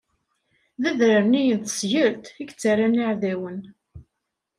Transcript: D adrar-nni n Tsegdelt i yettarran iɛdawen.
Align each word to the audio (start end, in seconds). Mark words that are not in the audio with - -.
D 0.81 0.83
adrar-nni 0.89 1.41
n 1.57 1.61
Tsegdelt 1.65 2.25
i 2.31 2.43
yettarran 2.45 2.99
iɛdawen. 3.03 3.59